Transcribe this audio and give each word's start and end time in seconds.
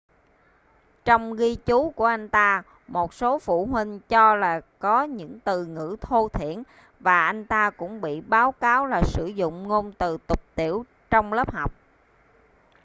trong 1.05 1.33
ghi 1.35 1.55
chú 1.65 1.89
của 1.95 2.05
anh 2.05 2.29
ta 2.29 2.63
một 2.87 3.13
số 3.13 3.39
phụ 3.39 3.65
huynh 3.65 3.99
cho 4.09 4.35
là 4.35 4.61
có 4.79 5.03
những 5.03 5.39
từ 5.43 5.65
ngữ 5.65 5.95
thô 6.01 6.27
thiển 6.29 6.63
và 6.99 7.25
anh 7.25 7.45
ta 7.45 7.69
cũng 7.69 8.01
bị 8.01 8.21
báo 8.21 8.51
cáo 8.51 8.85
là 8.87 9.01
sử 9.05 9.25
dụng 9.25 9.63
ngôn 9.67 9.91
từ 9.91 10.17
tục 10.27 10.41
tĩu 10.55 10.85
trong 11.09 11.33
lớp 11.33 11.51
học 11.53 11.73